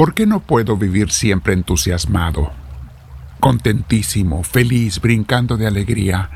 ¿Por 0.00 0.14
qué 0.14 0.24
no 0.24 0.40
puedo 0.40 0.78
vivir 0.78 1.10
siempre 1.10 1.52
entusiasmado, 1.52 2.52
contentísimo, 3.38 4.42
feliz, 4.44 4.98
brincando 4.98 5.58
de 5.58 5.66
alegría? 5.66 6.30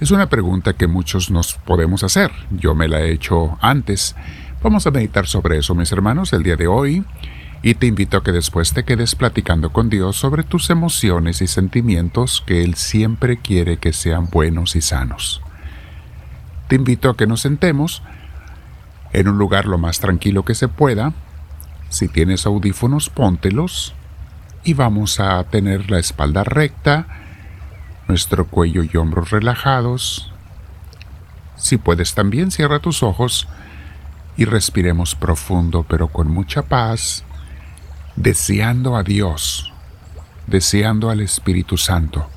Es 0.00 0.10
una 0.10 0.28
pregunta 0.28 0.72
que 0.72 0.88
muchos 0.88 1.30
nos 1.30 1.54
podemos 1.54 2.02
hacer. 2.02 2.32
Yo 2.50 2.74
me 2.74 2.88
la 2.88 3.00
he 3.00 3.12
hecho 3.12 3.58
antes. 3.60 4.16
Vamos 4.60 4.88
a 4.88 4.90
meditar 4.90 5.28
sobre 5.28 5.58
eso, 5.58 5.76
mis 5.76 5.92
hermanos, 5.92 6.32
el 6.32 6.42
día 6.42 6.56
de 6.56 6.66
hoy. 6.66 7.04
Y 7.62 7.74
te 7.74 7.86
invito 7.86 8.16
a 8.16 8.24
que 8.24 8.32
después 8.32 8.72
te 8.72 8.82
quedes 8.82 9.14
platicando 9.14 9.70
con 9.70 9.88
Dios 9.88 10.16
sobre 10.16 10.42
tus 10.42 10.68
emociones 10.68 11.42
y 11.42 11.46
sentimientos 11.46 12.42
que 12.44 12.64
Él 12.64 12.74
siempre 12.74 13.36
quiere 13.36 13.76
que 13.76 13.92
sean 13.92 14.30
buenos 14.30 14.74
y 14.74 14.80
sanos. 14.80 15.42
Te 16.66 16.74
invito 16.74 17.08
a 17.08 17.16
que 17.16 17.28
nos 17.28 17.40
sentemos 17.42 18.02
en 19.12 19.28
un 19.28 19.38
lugar 19.38 19.66
lo 19.66 19.78
más 19.78 20.00
tranquilo 20.00 20.44
que 20.44 20.56
se 20.56 20.66
pueda. 20.66 21.12
Si 21.94 22.08
tienes 22.08 22.44
audífonos, 22.44 23.08
póntelos 23.08 23.94
y 24.64 24.74
vamos 24.74 25.20
a 25.20 25.44
tener 25.44 25.92
la 25.92 26.00
espalda 26.00 26.42
recta, 26.42 27.06
nuestro 28.08 28.48
cuello 28.48 28.82
y 28.82 28.96
hombros 28.96 29.30
relajados. 29.30 30.32
Si 31.56 31.76
puedes 31.76 32.14
también, 32.14 32.50
cierra 32.50 32.80
tus 32.80 33.04
ojos 33.04 33.46
y 34.36 34.44
respiremos 34.44 35.14
profundo 35.14 35.86
pero 35.88 36.08
con 36.08 36.28
mucha 36.32 36.62
paz, 36.62 37.22
deseando 38.16 38.96
a 38.96 39.04
Dios, 39.04 39.72
deseando 40.48 41.10
al 41.10 41.20
Espíritu 41.20 41.76
Santo. 41.76 42.28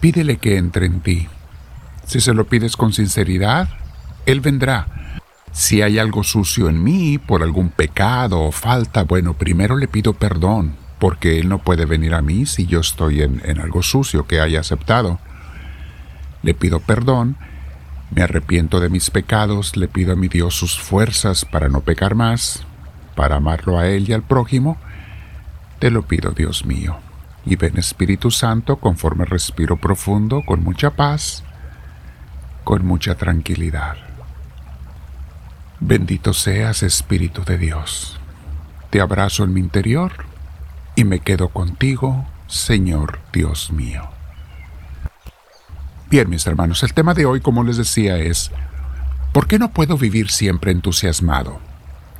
Pídele 0.00 0.38
que 0.38 0.56
entre 0.56 0.86
en 0.86 1.00
ti. 1.00 1.28
Si 2.06 2.20
se 2.20 2.32
lo 2.32 2.46
pides 2.46 2.74
con 2.74 2.94
sinceridad, 2.94 3.68
Él 4.24 4.40
vendrá. 4.40 5.17
Si 5.52 5.82
hay 5.82 5.98
algo 5.98 6.22
sucio 6.22 6.68
en 6.68 6.82
mí 6.82 7.18
por 7.18 7.42
algún 7.42 7.70
pecado 7.70 8.40
o 8.40 8.52
falta, 8.52 9.02
bueno, 9.04 9.34
primero 9.34 9.76
le 9.76 9.88
pido 9.88 10.12
perdón 10.14 10.76
porque 10.98 11.38
Él 11.38 11.48
no 11.48 11.58
puede 11.58 11.84
venir 11.84 12.14
a 12.14 12.22
mí 12.22 12.46
si 12.46 12.66
yo 12.66 12.80
estoy 12.80 13.22
en, 13.22 13.60
algo 13.60 13.82
sucio 13.82 14.26
que 14.26 14.40
haya 14.40 14.60
aceptado. 14.60 15.18
Le 16.42 16.54
pido 16.54 16.80
perdón, 16.80 17.36
me 18.10 18.22
arrepiento 18.22 18.80
de 18.80 18.88
mis 18.88 19.10
pecados, 19.10 19.76
le 19.76 19.88
pido 19.88 20.12
a 20.12 20.16
mi 20.16 20.28
Dios 20.28 20.54
sus 20.54 20.78
fuerzas 20.78 21.44
para 21.44 21.68
no 21.68 21.80
pecar 21.80 22.14
más, 22.14 22.64
para 23.14 23.36
amarlo 23.36 23.78
a 23.78 23.88
Él 23.88 24.08
y 24.08 24.12
al 24.12 24.22
prójimo. 24.22 24.76
Te 25.78 25.90
lo 25.90 26.02
pido, 26.02 26.32
Dios 26.32 26.64
mío. 26.64 26.98
Y 27.46 27.56
ven 27.56 27.78
Espíritu 27.78 28.30
Santo 28.30 28.76
conforme 28.76 29.24
respiro 29.24 29.76
profundo, 29.76 30.42
con 30.44 30.62
mucha 30.62 30.90
paz, 30.90 31.44
con 32.64 32.84
mucha 32.84 33.14
tranquilidad. 33.14 34.07
Bendito 35.80 36.32
seas, 36.32 36.82
Espíritu 36.82 37.44
de 37.44 37.56
Dios. 37.56 38.18
Te 38.90 39.00
abrazo 39.00 39.44
en 39.44 39.52
mi 39.52 39.60
interior 39.60 40.12
y 40.96 41.04
me 41.04 41.20
quedo 41.20 41.50
contigo, 41.50 42.26
Señor 42.48 43.20
Dios 43.32 43.70
mío. 43.70 44.02
Bien, 46.10 46.28
mis 46.28 46.44
hermanos, 46.48 46.82
el 46.82 46.94
tema 46.94 47.14
de 47.14 47.26
hoy, 47.26 47.40
como 47.40 47.62
les 47.62 47.76
decía, 47.76 48.18
es, 48.18 48.50
¿por 49.32 49.46
qué 49.46 49.60
no 49.60 49.70
puedo 49.70 49.96
vivir 49.96 50.32
siempre 50.32 50.72
entusiasmado? 50.72 51.60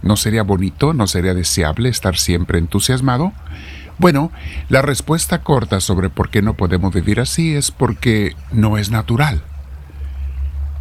¿No 0.02 0.16
sería 0.16 0.44
bonito, 0.44 0.94
no 0.94 1.08
sería 1.08 1.34
deseable 1.34 1.88
estar 1.88 2.16
siempre 2.16 2.60
entusiasmado? 2.60 3.32
Bueno, 3.98 4.30
la 4.68 4.82
respuesta 4.82 5.42
corta 5.42 5.80
sobre 5.80 6.10
por 6.10 6.30
qué 6.30 6.42
no 6.42 6.54
podemos 6.54 6.94
vivir 6.94 7.18
así 7.18 7.56
es 7.56 7.72
porque 7.72 8.36
no 8.52 8.78
es 8.78 8.92
natural. 8.92 9.42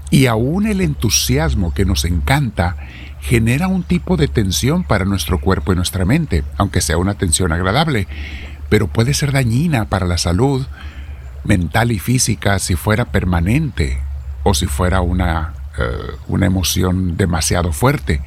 Y 0.10 0.28
aún 0.28 0.68
el 0.68 0.82
entusiasmo 0.82 1.74
que 1.74 1.86
nos 1.86 2.06
encanta 2.06 2.76
genera 3.20 3.68
un 3.68 3.84
tipo 3.84 4.16
de 4.16 4.28
tensión 4.28 4.84
para 4.84 5.06
nuestro 5.06 5.40
cuerpo 5.40 5.74
y 5.74 5.76
nuestra 5.76 6.06
mente, 6.06 6.44
aunque 6.58 6.82
sea 6.82 6.98
una 6.98 7.16
tensión 7.16 7.52
agradable, 7.52 8.08
pero 8.70 8.88
puede 8.88 9.14
ser 9.14 9.32
dañina 9.32 9.86
para 9.86 10.06
la 10.06 10.18
salud 10.18 10.66
mental 11.44 11.92
y 11.92 12.00
física 12.00 12.60
si 12.60 12.76
fuera 12.76 13.06
permanente 13.06 14.00
o 14.44 14.54
si 14.54 14.66
fuera 14.66 15.02
una, 15.02 15.54
eh, 15.78 15.84
una 16.28 16.46
emoción 16.46 17.18
demasiado 17.18 17.72
fuerte. 17.72 18.22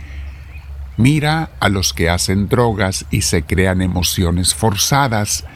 Mira 0.97 1.51
a 1.61 1.69
los 1.69 1.95
que 1.95 2.11
hacen 2.11 2.49
drogas 2.49 3.07
y 3.11 3.23
se 3.23 3.43
crean 3.43 3.81
emociones 3.81 4.55
forzadas, 4.55 5.47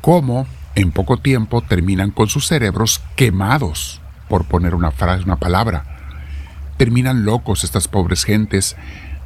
cómo 0.00 0.46
en 0.76 0.92
poco 0.92 1.16
tiempo 1.16 1.60
terminan 1.62 2.12
con 2.12 2.28
sus 2.28 2.46
cerebros 2.46 3.00
quemados, 3.16 3.99
por 4.30 4.46
poner 4.46 4.74
una 4.74 4.92
frase, 4.92 5.24
una 5.24 5.36
palabra 5.36 5.84
terminan 6.80 7.26
locos 7.26 7.62
estas 7.62 7.88
pobres 7.88 8.24
gentes, 8.24 8.74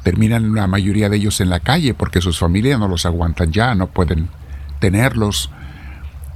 terminan 0.03 0.55
la 0.55 0.67
mayoría 0.67 1.07
de 1.07 1.15
ellos 1.15 1.39
en 1.39 1.49
la 1.49 1.61
calle 1.61 1.93
porque 1.93 2.19
sus 2.19 2.37
familias 2.37 2.77
no 2.77 2.89
los 2.89 3.05
aguantan 3.05 3.53
ya, 3.53 3.73
no 3.75 3.87
pueden 3.87 4.27
tenerlos 4.79 5.49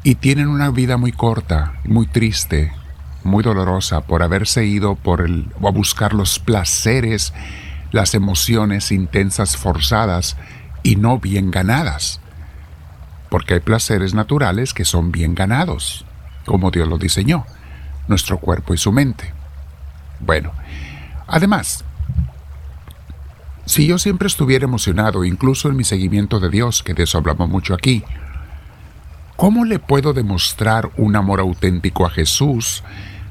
y 0.02 0.16
tienen 0.16 0.48
una 0.48 0.72
vida 0.72 0.96
muy 0.96 1.12
corta, 1.12 1.74
muy 1.84 2.08
triste, 2.08 2.72
muy 3.26 3.44
dolorosa 3.44 4.00
por 4.00 4.24
haberse 4.24 4.64
ido 4.64 4.96
por 4.96 5.20
el, 5.20 5.52
a 5.62 5.72
buscar 5.72 6.14
los 6.14 6.40
placeres, 6.40 7.34
las 7.92 8.16
emociones 8.16 8.90
intensas 8.94 9.58
forzadas 9.58 10.38
y 10.84 10.96
no 10.96 11.20
bien 11.20 11.52
ganadas. 11.52 12.22
Porque 13.30 13.56
hay 13.56 13.60
placeres 13.60 14.14
naturales 14.14 14.74
que 14.74 14.86
son 14.86 15.12
bien 15.12 15.36
ganados, 15.36 16.06
como 16.46 16.72
Dios 16.72 16.88
lo 16.88 16.98
diseñó, 16.98 17.46
nuestro 18.10 18.38
cuerpo 18.40 18.74
y 18.74 18.78
su 18.78 18.92
mente. 18.92 19.34
Bueno, 20.20 20.52
Además, 21.30 21.86
si 23.66 23.86
yo 23.86 24.00
siempre 24.00 24.28
estuviera 24.28 24.66
emocionado, 24.66 25.24
incluso 25.24 25.70
en 25.70 25.76
mi 25.76 25.84
seguimiento 25.84 26.40
de 26.40 26.50
Dios, 26.50 26.82
que 26.82 26.96
de 26.96 27.04
eso 27.04 27.20
hablamos 27.20 27.48
mucho 27.50 27.76
aquí, 27.76 28.04
¿cómo 29.36 29.64
le 29.64 29.78
puedo 29.78 30.14
demostrar 30.14 30.90
un 30.98 31.16
amor 31.16 31.40
auténtico 31.40 32.08
a 32.08 32.10
Jesús 32.10 32.84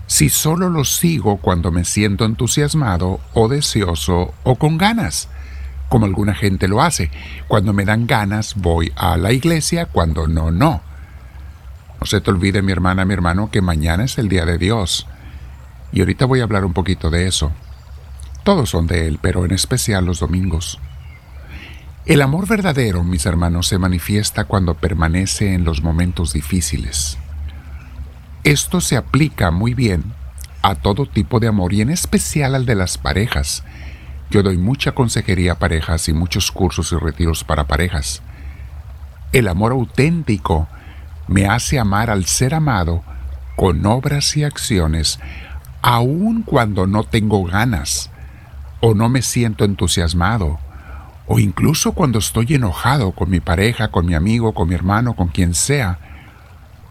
si 0.06 0.30
solo 0.30 0.70
lo 0.70 0.84
sigo 0.84 1.38
cuando 1.38 1.72
me 1.72 1.84
siento 1.84 2.24
entusiasmado 2.24 3.18
o 3.34 3.48
deseoso 3.48 4.32
o 4.44 4.54
con 4.54 4.78
ganas? 4.78 5.28
Como 5.88 6.06
alguna 6.06 6.36
gente 6.36 6.68
lo 6.68 6.82
hace. 6.82 7.10
Cuando 7.48 7.72
me 7.72 7.84
dan 7.84 8.06
ganas 8.06 8.54
voy 8.54 8.92
a 8.94 9.16
la 9.16 9.32
iglesia, 9.32 9.86
cuando 9.86 10.28
no, 10.28 10.52
no. 10.52 10.82
No 12.00 12.06
se 12.06 12.20
te 12.20 12.30
olvide, 12.30 12.62
mi 12.62 12.72
hermana, 12.72 13.04
mi 13.04 13.14
hermano, 13.14 13.50
que 13.50 13.60
mañana 13.60 14.04
es 14.04 14.18
el 14.18 14.28
día 14.28 14.44
de 14.44 14.58
Dios. 14.58 15.06
Y 15.92 16.00
ahorita 16.00 16.26
voy 16.26 16.40
a 16.40 16.44
hablar 16.44 16.64
un 16.64 16.72
poquito 16.72 17.10
de 17.10 17.26
eso. 17.26 17.52
Todos 18.44 18.70
son 18.70 18.86
de 18.86 19.08
Él, 19.08 19.18
pero 19.20 19.44
en 19.44 19.52
especial 19.52 20.04
los 20.04 20.20
domingos. 20.20 20.78
El 22.06 22.22
amor 22.22 22.48
verdadero, 22.48 23.04
mis 23.04 23.26
hermanos, 23.26 23.66
se 23.66 23.78
manifiesta 23.78 24.44
cuando 24.44 24.74
permanece 24.74 25.52
en 25.52 25.64
los 25.64 25.82
momentos 25.82 26.32
difíciles. 26.32 27.18
Esto 28.44 28.80
se 28.80 28.96
aplica 28.96 29.50
muy 29.50 29.74
bien 29.74 30.04
a 30.62 30.74
todo 30.74 31.04
tipo 31.04 31.40
de 31.40 31.48
amor 31.48 31.72
y 31.74 31.82
en 31.82 31.90
especial 31.90 32.54
al 32.54 32.64
de 32.64 32.76
las 32.76 32.96
parejas. 32.96 33.64
Yo 34.30 34.42
doy 34.42 34.56
mucha 34.56 34.92
consejería 34.92 35.52
a 35.52 35.58
parejas 35.58 36.08
y 36.08 36.12
muchos 36.12 36.50
cursos 36.50 36.92
y 36.92 36.96
retiros 36.96 37.44
para 37.44 37.66
parejas. 37.66 38.22
El 39.32 39.48
amor 39.48 39.72
auténtico 39.72 40.68
me 41.28 41.46
hace 41.46 41.78
amar 41.78 42.10
al 42.10 42.24
ser 42.24 42.54
amado 42.54 43.02
con 43.56 43.84
obras 43.86 44.36
y 44.36 44.44
acciones, 44.44 45.20
aun 45.82 46.42
cuando 46.42 46.86
no 46.86 47.04
tengo 47.04 47.44
ganas, 47.44 48.10
o 48.80 48.94
no 48.94 49.08
me 49.08 49.22
siento 49.22 49.64
entusiasmado, 49.64 50.58
o 51.26 51.38
incluso 51.38 51.92
cuando 51.92 52.18
estoy 52.18 52.54
enojado 52.54 53.12
con 53.12 53.30
mi 53.30 53.40
pareja, 53.40 53.88
con 53.88 54.06
mi 54.06 54.14
amigo, 54.14 54.54
con 54.54 54.68
mi 54.68 54.74
hermano, 54.74 55.14
con 55.14 55.28
quien 55.28 55.54
sea, 55.54 55.98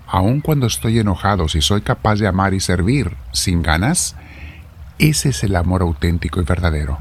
aun 0.08 0.42
cuando 0.42 0.68
estoy 0.68 1.00
enojado, 1.00 1.48
si 1.48 1.62
soy 1.62 1.82
capaz 1.82 2.16
de 2.20 2.28
amar 2.28 2.54
y 2.54 2.60
servir 2.60 3.16
sin 3.32 3.62
ganas, 3.62 4.16
ese 5.00 5.30
es 5.30 5.44
el 5.44 5.56
amor 5.56 5.82
auténtico 5.82 6.40
y 6.40 6.44
verdadero. 6.44 7.00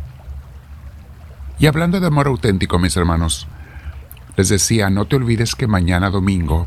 Y 1.59 1.67
hablando 1.67 2.01
de 2.01 2.07
amor 2.07 2.27
auténtico, 2.27 2.79
mis 2.79 2.97
hermanos, 2.97 3.47
les 4.37 4.49
decía, 4.49 4.91
no 4.91 5.07
te 5.07 5.17
olvides 5.17 5.55
que 5.55 5.67
mañana 5.67 6.11
domingo 6.11 6.67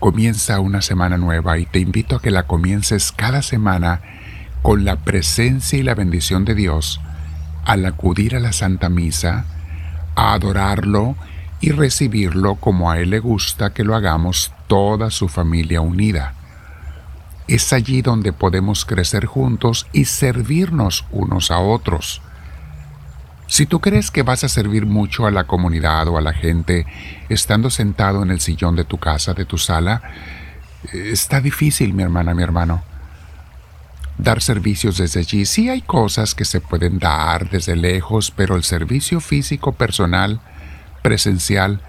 comienza 0.00 0.60
una 0.60 0.80
semana 0.80 1.18
nueva 1.18 1.58
y 1.58 1.66
te 1.66 1.78
invito 1.78 2.16
a 2.16 2.22
que 2.22 2.30
la 2.30 2.44
comiences 2.44 3.12
cada 3.12 3.42
semana 3.42 4.00
con 4.62 4.84
la 4.84 4.96
presencia 4.96 5.78
y 5.78 5.82
la 5.82 5.94
bendición 5.94 6.44
de 6.44 6.54
Dios 6.54 7.00
al 7.64 7.84
acudir 7.84 8.34
a 8.34 8.40
la 8.40 8.52
Santa 8.52 8.88
Misa, 8.88 9.44
a 10.16 10.32
adorarlo 10.32 11.16
y 11.60 11.70
recibirlo 11.72 12.54
como 12.56 12.90
a 12.90 12.98
Él 12.98 13.10
le 13.10 13.20
gusta 13.20 13.74
que 13.74 13.84
lo 13.84 13.94
hagamos 13.94 14.52
toda 14.66 15.10
su 15.10 15.28
familia 15.28 15.82
unida. 15.82 16.32
Es 17.46 17.72
allí 17.74 18.00
donde 18.00 18.32
podemos 18.32 18.86
crecer 18.86 19.26
juntos 19.26 19.86
y 19.92 20.06
servirnos 20.06 21.04
unos 21.10 21.50
a 21.50 21.58
otros. 21.58 22.22
Si 23.50 23.66
tú 23.66 23.80
crees 23.80 24.12
que 24.12 24.22
vas 24.22 24.44
a 24.44 24.48
servir 24.48 24.86
mucho 24.86 25.26
a 25.26 25.32
la 25.32 25.44
comunidad 25.44 26.06
o 26.06 26.16
a 26.16 26.20
la 26.20 26.32
gente 26.32 26.86
estando 27.28 27.68
sentado 27.68 28.22
en 28.22 28.30
el 28.30 28.40
sillón 28.40 28.76
de 28.76 28.84
tu 28.84 28.98
casa, 28.98 29.34
de 29.34 29.44
tu 29.44 29.58
sala, 29.58 30.02
está 30.92 31.40
difícil, 31.40 31.92
mi 31.92 32.04
hermana, 32.04 32.32
mi 32.32 32.44
hermano 32.44 32.84
dar 34.18 34.40
servicios 34.40 34.98
desde 34.98 35.20
allí. 35.20 35.46
Sí 35.46 35.68
hay 35.68 35.82
cosas 35.82 36.36
que 36.36 36.44
se 36.44 36.60
pueden 36.60 37.00
dar 37.00 37.50
desde 37.50 37.74
lejos, 37.74 38.30
pero 38.30 38.54
el 38.54 38.62
servicio 38.62 39.20
físico 39.20 39.72
personal 39.72 40.40
presencial 41.02 41.80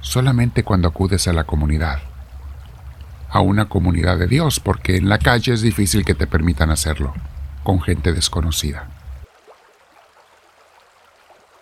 solamente 0.00 0.64
cuando 0.64 0.88
acudes 0.88 1.28
a 1.28 1.32
la 1.32 1.44
comunidad, 1.44 2.00
a 3.30 3.40
una 3.40 3.68
comunidad 3.68 4.18
de 4.18 4.26
Dios, 4.26 4.58
porque 4.58 4.96
en 4.96 5.08
la 5.08 5.18
calle 5.18 5.52
es 5.52 5.62
difícil 5.62 6.04
que 6.04 6.14
te 6.14 6.26
permitan 6.26 6.70
hacerlo 6.70 7.14
con 7.62 7.80
gente 7.80 8.12
desconocida. 8.12 8.88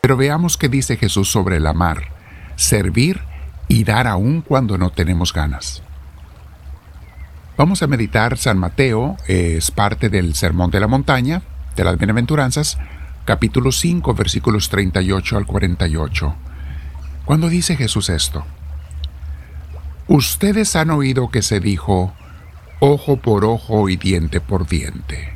Pero 0.04 0.18
veamos 0.18 0.58
qué 0.58 0.68
dice 0.68 0.98
Jesús 0.98 1.30
sobre 1.30 1.56
el 1.56 1.66
amar, 1.66 2.08
servir 2.56 3.22
y 3.68 3.84
dar 3.84 4.06
aún 4.06 4.42
cuando 4.42 4.76
no 4.76 4.90
tenemos 4.90 5.32
ganas. 5.32 5.82
Vamos 7.56 7.82
a 7.82 7.86
meditar 7.86 8.36
San 8.36 8.58
Mateo, 8.58 9.16
es 9.28 9.70
parte 9.70 10.10
del 10.10 10.34
Sermón 10.34 10.70
de 10.70 10.80
la 10.80 10.88
Montaña, 10.88 11.40
de 11.74 11.84
las 11.84 11.96
Bienaventuranzas, 11.96 12.76
capítulo 13.24 13.72
5, 13.72 14.12
versículos 14.12 14.68
38 14.68 15.38
al 15.38 15.46
48. 15.46 16.34
Cuando 17.24 17.48
dice 17.48 17.74
Jesús 17.74 18.10
esto, 18.10 18.44
ustedes 20.06 20.76
han 20.76 20.90
oído 20.90 21.30
que 21.30 21.40
se 21.40 21.60
dijo, 21.60 22.12
ojo 22.78 23.16
por 23.16 23.46
ojo 23.46 23.88
y 23.88 23.96
diente 23.96 24.42
por 24.42 24.68
diente. 24.68 25.32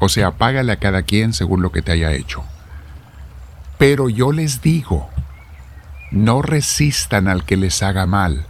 O 0.00 0.08
sea, 0.08 0.32
págale 0.32 0.72
a 0.72 0.80
cada 0.80 1.04
quien 1.04 1.32
según 1.32 1.62
lo 1.62 1.70
que 1.70 1.82
te 1.82 1.92
haya 1.92 2.12
hecho. 2.12 2.42
Pero 3.80 4.10
yo 4.10 4.30
les 4.30 4.60
digo, 4.60 5.08
no 6.10 6.42
resistan 6.42 7.28
al 7.28 7.46
que 7.46 7.56
les 7.56 7.82
haga 7.82 8.04
mal. 8.04 8.44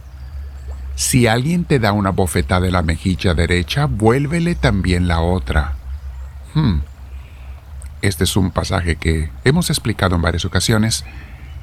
Si 0.95 1.25
alguien 1.25 1.63
te 1.63 1.79
da 1.79 1.93
una 1.93 2.09
bofetada 2.09 2.59
de 2.59 2.71
la 2.71 2.81
mejilla 2.81 3.33
derecha, 3.33 3.85
vuélvele 3.85 4.55
también 4.55 5.07
la 5.07 5.21
otra. 5.21 5.75
Hmm. 6.53 6.79
Este 8.01 8.25
es 8.25 8.35
un 8.35 8.51
pasaje 8.51 8.97
que 8.97 9.31
hemos 9.45 9.69
explicado 9.69 10.17
en 10.17 10.21
varias 10.21 10.43
ocasiones 10.43 11.05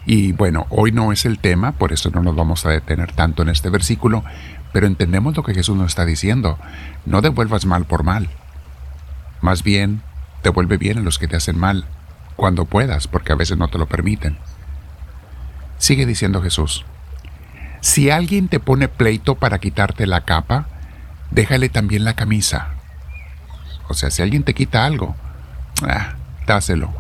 y 0.07 0.33
bueno, 0.33 0.67
hoy 0.71 0.91
no 0.91 1.13
es 1.13 1.27
el 1.27 1.39
tema, 1.39 1.73
por 1.73 1.93
eso 1.93 2.09
no 2.09 2.23
nos 2.23 2.35
vamos 2.35 2.65
a 2.65 2.71
detener 2.71 3.13
tanto 3.13 3.43
en 3.43 3.51
este 3.51 3.69
versículo, 3.69 4.25
pero 4.73 4.87
entendemos 4.87 5.37
lo 5.37 5.43
que 5.43 5.53
Jesús 5.53 5.77
nos 5.77 5.89
está 5.89 6.07
diciendo. 6.07 6.59
No 7.05 7.21
devuelvas 7.21 7.67
mal 7.67 7.85
por 7.85 8.03
mal. 8.03 8.31
Más 9.43 9.63
bien, 9.63 10.01
devuelve 10.43 10.79
bien 10.79 10.97
a 10.97 11.03
los 11.03 11.19
que 11.19 11.29
te 11.29 11.37
hacen 11.37 11.59
mal, 11.59 11.85
cuando 12.39 12.67
puedas, 12.67 13.09
porque 13.09 13.33
a 13.33 13.37
veces 13.37 13.59
no 13.59 13.67
te 13.67 13.79
lo 13.79 13.87
permiten. 13.87 14.39
Sigue 15.77 16.07
diciendo 16.07 16.41
Jesús, 16.41 16.85
si 17.81 18.11
alguien 18.11 18.47
te 18.47 18.61
pone 18.61 18.87
pleito 18.87 19.35
para 19.35 19.59
quitarte 19.59 20.07
la 20.07 20.21
capa, 20.21 20.69
déjale 21.33 21.69
también 21.69 22.05
la 22.05 22.15
camisa. 22.15 22.69
O 23.89 23.95
sea, 23.95 24.13
si 24.13 24.23
alguien 24.23 24.45
te 24.45 24.55
quita 24.55 24.85
algo, 24.85 25.17
ah, 25.83 26.15
dáselo. 26.47 26.93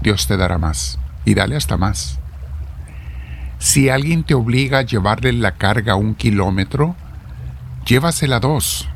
Dios 0.00 0.28
te 0.28 0.36
dará 0.36 0.58
más. 0.58 1.00
Y 1.24 1.34
dale 1.34 1.56
hasta 1.56 1.76
más. 1.76 2.20
Si 3.58 3.88
alguien 3.88 4.22
te 4.22 4.34
obliga 4.34 4.78
a 4.78 4.82
llevarle 4.82 5.32
la 5.32 5.56
carga 5.56 5.96
un 5.96 6.14
kilómetro, 6.14 6.94
llévasela 7.84 8.38
dos. 8.38 8.88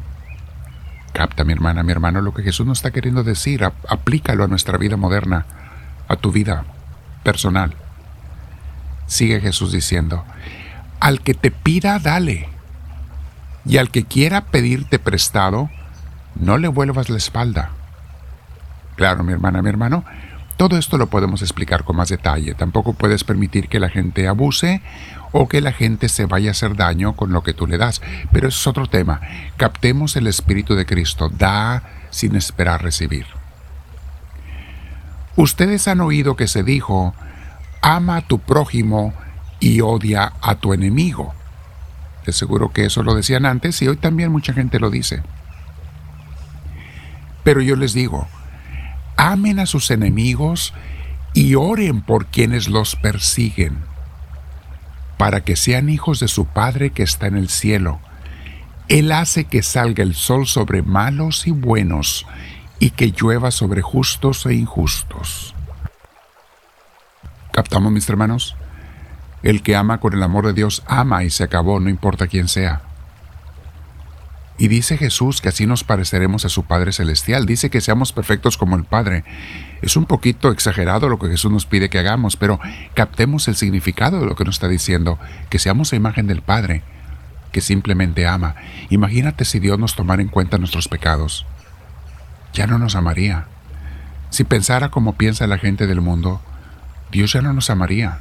Capta, 1.13 1.43
mi 1.43 1.55
hermana, 1.55 1.83
mi 1.83 1.91
hermano, 1.91 2.21
lo 2.21 2.35
que 2.35 2.45
Jesús 2.45 2.67
nos 2.67 2.79
está 2.79 2.93
queriendo 2.93 3.25
decir. 3.25 3.65
aplícalo 3.65 4.45
a 4.45 4.47
nuestra 4.49 4.79
vida 4.79 4.97
moderna, 4.97 5.47
a 6.09 6.17
tu 6.17 6.33
vida 6.33 6.65
personal. 7.23 7.75
Sigue 9.07 9.41
Jesús 9.41 9.73
diciendo, 9.73 10.25
al 11.01 11.21
que 11.21 11.35
te 11.35 11.51
pida, 11.51 11.99
dale. 11.99 12.49
Y 13.65 13.77
al 13.77 13.91
que 13.91 14.05
quiera 14.05 14.47
pedirte 14.47 14.99
prestado, 14.99 15.71
no 16.35 16.59
le 16.59 16.69
vuelvas 16.69 17.09
la 17.11 17.19
espalda. 17.19 17.71
Claro, 18.97 19.23
mi 19.23 19.33
hermana, 19.33 19.63
mi 19.63 19.69
hermano, 19.69 20.05
todo 20.57 20.77
esto 20.77 20.99
lo 20.99 21.09
podemos 21.09 21.43
explicar 21.43 21.85
con 21.85 21.97
más 21.97 22.09
detalle. 22.09 22.55
Tampoco 22.55 22.93
puedes 22.93 23.23
permitir 23.23 23.69
que 23.69 23.79
la 23.79 23.89
gente 23.89 24.27
abuse 24.27 24.83
o 25.31 25.49
que 25.49 25.61
la 25.61 25.73
gente 25.73 26.09
se 26.09 26.27
vaya 26.27 26.51
a 26.51 26.53
hacer 26.53 26.75
daño 26.75 27.15
con 27.15 27.33
lo 27.33 27.43
que 27.43 27.55
tú 27.55 27.67
le 27.67 27.79
das. 27.79 28.03
Pero 28.33 28.49
eso 28.49 28.59
es 28.59 28.67
otro 28.67 28.87
tema. 28.89 29.21
Captemos 29.57 30.17
el 30.17 30.27
Espíritu 30.27 30.75
de 30.75 30.85
Cristo. 30.85 31.29
Da 31.29 31.85
sin 32.11 32.35
esperar 32.35 32.83
recibir. 32.83 33.38
Ustedes 35.39 35.87
han 35.87 36.01
oído 36.01 36.35
que 36.35 36.49
se 36.49 36.65
dijo, 36.65 37.15
ama 37.81 38.17
a 38.17 38.23
tu 38.23 38.41
prójimo 38.41 39.15
y 39.61 39.83
odia 39.83 40.33
a 40.43 40.57
tu 40.57 40.75
enemigo. 40.75 41.33
De 42.27 42.33
seguro 42.33 42.73
que 42.73 42.87
eso 42.87 43.05
lo 43.05 43.15
decían 43.15 43.47
antes 43.47 43.81
y 43.81 43.87
hoy 43.87 43.97
también 43.97 44.33
mucha 44.33 44.53
gente 44.53 44.81
lo 44.81 44.91
dice. 44.91 45.23
Pero 47.45 47.63
yo 47.63 47.77
les 47.77 47.93
digo, 47.93 48.27
amen 49.17 49.61
a 49.61 49.67
sus 49.67 49.93
enemigos 49.93 50.75
y 51.35 51.55
oren 51.55 52.01
por 52.01 52.27
quienes 52.27 52.67
los 52.67 52.97
persiguen, 52.97 53.79
para 55.19 55.45
que 55.45 55.55
sean 55.55 55.89
hijos 55.89 56.19
de 56.19 56.27
su 56.27 56.47
Padre 56.47 56.91
que 56.91 57.05
está 57.05 57.29
en 57.29 57.37
el 57.37 57.49
cielo. 57.49 58.01
Él 58.89 59.13
hace 59.13 59.45
que 59.45 59.63
salga 59.63 60.03
el 60.03 60.17
sol 60.17 60.49
sobre 60.49 60.83
malos 60.83 61.47
y 61.47 61.53
buenos, 61.53 62.27
y 62.79 62.91
que 62.91 63.13
llueva 63.13 63.51
sobre 63.51 63.83
justos 63.83 64.47
e 64.47 64.55
injustos. 64.55 65.55
¿Captamos, 67.53 67.91
mis 67.93 68.09
hermanos? 68.09 68.57
El 69.43 69.63
que 69.63 69.77
ama 69.77 69.99
con 69.99 70.15
el 70.15 70.23
amor 70.23 70.47
de 70.47 70.53
Dios 70.53 70.83
ama 70.87 71.25
y 71.25 71.31
se 71.31 71.45
acabó, 71.45 71.81
no 71.81 71.89
importa 71.89 72.27
quién 72.27 72.49
sea. 72.49 72.83
Y 74.59 74.67
dice 74.67 74.97
Jesús 74.97 75.41
que 75.41 75.49
así 75.49 75.67
nos 75.67 75.85
pareceremos 75.85 76.45
a 76.45 76.49
su 76.49 76.65
Padre 76.65 76.93
Celestial. 76.93 77.47
Dice 77.47 77.71
que 77.71 77.81
seamos 77.81 78.13
perfectos 78.13 78.57
como 78.59 78.75
el 78.75 78.83
Padre. 78.83 79.23
Es 79.83 79.97
un 79.97 80.05
poquito 80.05 80.51
exagerado 80.51 81.09
lo 81.09 81.21
que 81.21 81.29
Jesús 81.29 81.53
nos 81.53 81.65
pide 81.65 81.89
que 81.89 82.01
hagamos, 82.01 82.37
pero 82.37 82.59
captemos 82.95 83.47
el 83.47 83.55
significado 83.55 84.19
de 84.19 84.27
lo 84.27 84.35
que 84.35 84.45
nos 84.45 84.57
está 84.57 84.67
diciendo, 84.67 85.19
que 85.49 85.61
seamos 85.61 85.93
a 85.93 85.97
imagen 85.97 86.27
del 86.27 86.43
Padre, 86.43 86.83
que 87.53 87.61
simplemente 87.61 88.27
ama. 88.27 88.57
Imagínate 88.91 89.45
si 89.45 89.61
Dios 89.61 89.79
nos 89.79 89.95
tomara 89.95 90.23
en 90.23 90.29
cuenta 90.29 90.59
nuestros 90.59 90.89
pecados. 90.89 91.47
Ya 92.53 92.67
no 92.67 92.79
nos 92.79 92.97
amaría. 92.97 93.47
Si 94.31 94.45
pensara 94.45 94.91
como 94.91 95.15
piensa 95.15 95.47
la 95.47 95.59
gente 95.59 95.87
del 95.87 96.01
mundo, 96.01 96.41
Dios 97.11 97.33
ya 97.33 97.43
no 97.43 97.53
nos 97.53 97.71
amaría. 97.71 98.21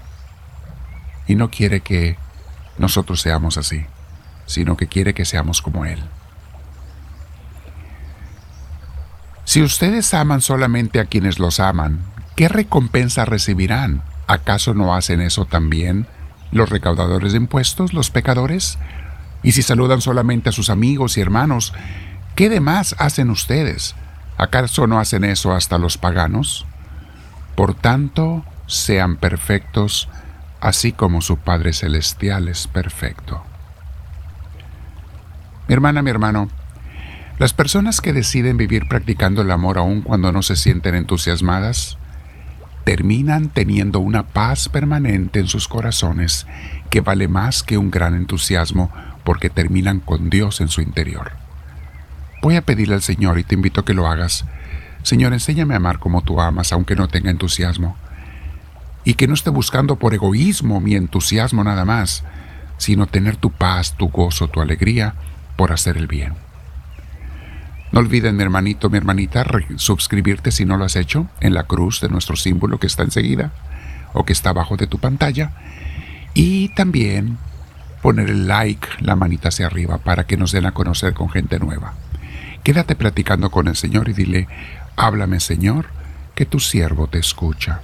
Y 1.27 1.35
no 1.35 1.49
quiere 1.49 1.81
que 1.81 2.17
nosotros 2.77 3.21
seamos 3.21 3.57
así, 3.57 3.85
sino 4.45 4.77
que 4.77 4.87
quiere 4.87 5.13
que 5.13 5.25
seamos 5.25 5.61
como 5.61 5.85
Él. 5.85 6.01
Si 9.43 9.61
ustedes 9.61 10.13
aman 10.13 10.41
solamente 10.41 10.99
a 10.99 11.05
quienes 11.05 11.39
los 11.39 11.59
aman, 11.59 12.01
¿qué 12.35 12.49
recompensa 12.49 13.25
recibirán? 13.25 14.03
¿Acaso 14.27 14.73
no 14.73 14.93
hacen 14.93 15.21
eso 15.21 15.45
también 15.45 16.05
los 16.51 16.69
recaudadores 16.69 17.31
de 17.31 17.37
impuestos, 17.37 17.93
los 17.93 18.11
pecadores? 18.11 18.77
Y 19.43 19.53
si 19.53 19.61
saludan 19.61 20.01
solamente 20.01 20.49
a 20.49 20.51
sus 20.51 20.69
amigos 20.69 21.17
y 21.17 21.21
hermanos, 21.21 21.73
¿qué 22.35 22.49
demás 22.49 22.95
hacen 22.99 23.29
ustedes? 23.29 23.95
¿Acaso 24.37 24.85
no 24.85 24.99
hacen 24.99 25.23
eso 25.23 25.53
hasta 25.53 25.77
los 25.77 25.97
paganos? 25.97 26.65
Por 27.55 27.73
tanto, 27.73 28.45
sean 28.67 29.17
perfectos, 29.17 30.09
así 30.61 30.91
como 30.91 31.21
su 31.21 31.37
Padre 31.37 31.73
Celestial 31.73 32.47
es 32.47 32.67
perfecto. 32.67 33.43
Mi 35.67 35.73
hermana, 35.73 36.01
mi 36.03 36.11
hermano, 36.11 36.49
las 37.39 37.53
personas 37.53 37.99
que 37.99 38.13
deciden 38.13 38.57
vivir 38.57 38.87
practicando 38.87 39.41
el 39.41 39.51
amor 39.51 39.79
aun 39.79 40.01
cuando 40.01 40.31
no 40.31 40.43
se 40.43 40.55
sienten 40.55 40.95
entusiasmadas, 40.95 41.97
terminan 42.83 43.49
teniendo 43.49 43.99
una 43.99 44.27
paz 44.27 44.69
permanente 44.69 45.39
en 45.39 45.47
sus 45.47 45.67
corazones 45.67 46.47
que 46.89 47.01
vale 47.01 47.27
más 47.27 47.63
que 47.63 47.77
un 47.77 47.91
gran 47.91 48.15
entusiasmo 48.15 48.91
porque 49.23 49.49
terminan 49.49 49.99
con 49.99 50.29
Dios 50.29 50.61
en 50.61 50.69
su 50.69 50.81
interior. 50.81 51.46
Voy 52.41 52.55
a 52.55 52.61
pedirle 52.61 52.95
al 52.95 53.01
Señor 53.01 53.39
y 53.39 53.43
te 53.43 53.55
invito 53.55 53.81
a 53.81 53.85
que 53.85 53.93
lo 53.93 54.07
hagas. 54.07 54.45
Señor, 55.03 55.33
enséñame 55.33 55.73
a 55.73 55.77
amar 55.77 55.99
como 55.99 56.21
tú 56.21 56.39
amas, 56.41 56.71
aunque 56.71 56.95
no 56.95 57.07
tenga 57.07 57.31
entusiasmo. 57.31 57.97
Y 59.03 59.15
que 59.15 59.27
no 59.27 59.33
esté 59.33 59.49
buscando 59.49 59.95
por 59.95 60.13
egoísmo 60.13 60.81
mi 60.81 60.95
entusiasmo 60.95 61.63
nada 61.63 61.85
más, 61.85 62.23
sino 62.77 63.07
tener 63.07 63.37
tu 63.37 63.51
paz, 63.51 63.95
tu 63.95 64.09
gozo, 64.09 64.49
tu 64.49 64.61
alegría 64.61 65.15
por 65.55 65.71
hacer 65.71 65.97
el 65.97 66.07
bien. 66.07 66.33
No 67.91 68.01
olviden, 68.01 68.35
mi 68.35 68.43
hermanito, 68.43 68.89
mi 68.89 68.97
hermanita, 68.97 69.45
suscribirte 69.77 70.51
si 70.51 70.65
no 70.65 70.77
lo 70.77 70.85
has 70.85 70.95
hecho 70.95 71.27
en 71.39 71.53
la 71.53 71.63
cruz 71.63 72.01
de 72.01 72.09
nuestro 72.09 72.35
símbolo 72.35 72.79
que 72.79 72.87
está 72.87 73.03
enseguida 73.03 73.51
o 74.13 74.25
que 74.25 74.33
está 74.33 74.49
abajo 74.49 74.75
de 74.75 74.87
tu 74.87 74.99
pantalla. 74.99 75.51
Y 76.33 76.69
también 76.69 77.37
poner 78.01 78.29
el 78.29 78.47
like, 78.47 78.87
la 78.99 79.15
manita 79.15 79.49
hacia 79.49 79.65
arriba, 79.65 79.97
para 79.99 80.25
que 80.25 80.37
nos 80.37 80.51
den 80.51 80.65
a 80.65 80.73
conocer 80.73 81.13
con 81.13 81.29
gente 81.29 81.59
nueva. 81.59 81.93
Quédate 82.67 82.97
platicando 82.97 83.49
con 83.49 83.69
el 83.69 83.77
Señor 83.77 84.09
y 84.09 84.13
dile, 84.13 84.45
háblame 84.97 85.39
Señor, 85.39 85.85
que 86.35 86.45
tu 86.45 86.59
siervo 86.59 87.07
te 87.07 87.17
escucha. 87.17 87.79